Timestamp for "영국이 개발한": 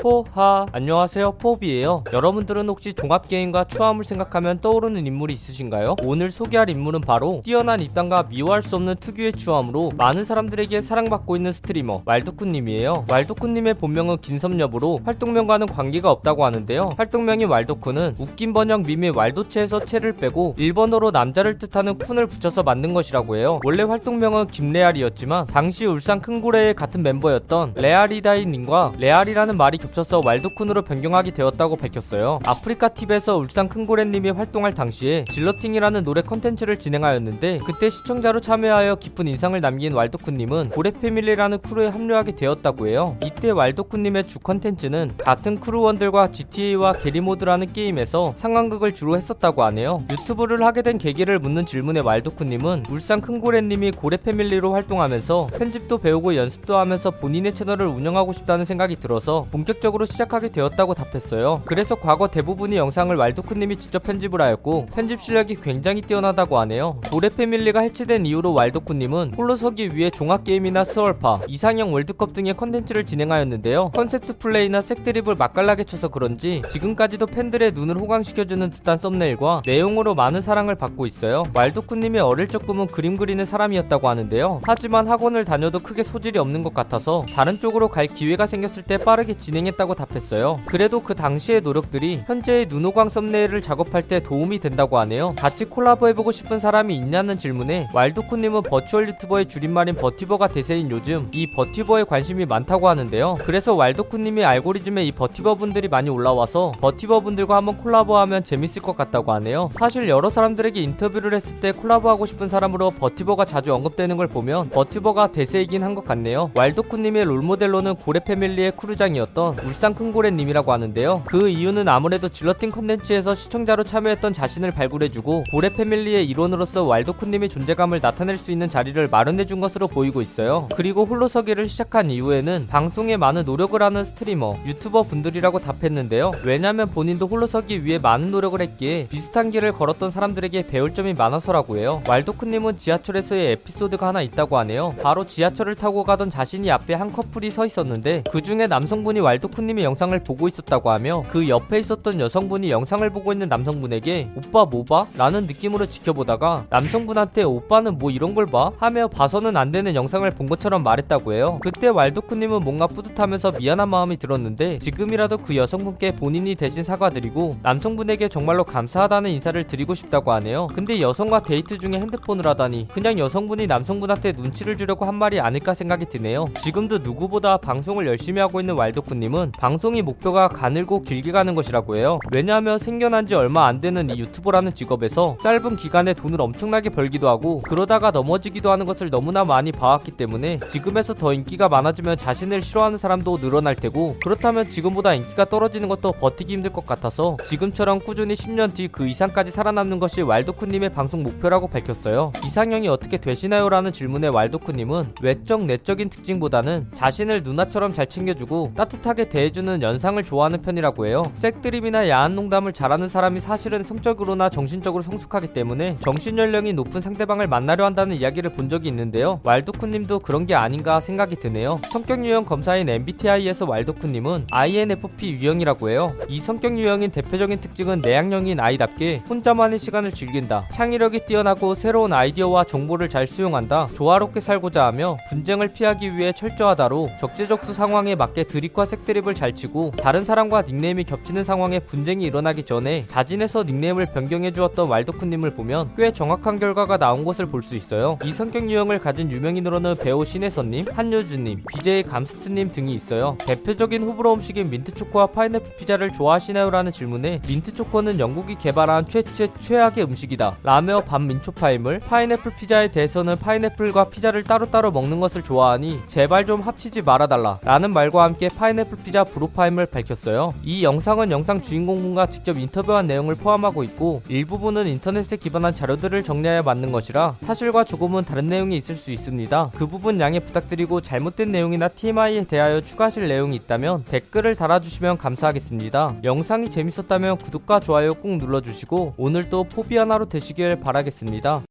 258.20-259.06